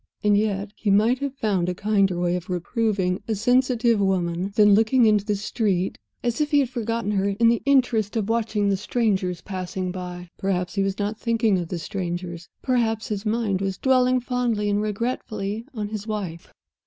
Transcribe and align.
And 0.23 0.35
yet, 0.35 0.71
he 0.75 0.89
might 0.89 1.19
have 1.19 1.35
found 1.35 1.69
a 1.69 1.75
kinder 1.75 2.17
way 2.17 2.35
of 2.35 2.49
reproving 2.49 3.21
a 3.27 3.35
sensitive 3.35 3.99
woman 3.99 4.51
than 4.55 4.73
looking 4.73 5.05
into 5.05 5.23
the 5.23 5.35
street 5.35 5.99
as 6.23 6.41
if 6.41 6.49
he 6.49 6.57
had 6.61 6.71
forgotten 6.71 7.11
her 7.11 7.29
in 7.39 7.49
the 7.49 7.61
interest 7.67 8.15
of 8.17 8.27
watching 8.27 8.69
the 8.69 8.77
strangers 8.77 9.41
passing 9.41 9.91
by! 9.91 10.29
Perhaps 10.39 10.73
he 10.73 10.81
was 10.81 10.97
not 10.97 11.19
thinking 11.19 11.59
of 11.59 11.67
the 11.67 11.77
strangers; 11.77 12.49
perhaps 12.63 13.09
his 13.09 13.27
mind 13.27 13.61
was 13.61 13.77
dwelling 13.77 14.19
fondly 14.19 14.71
and 14.71 14.81
regretfully 14.81 15.65
on 15.75 15.89
his 15.89 16.07
wife? 16.07 16.51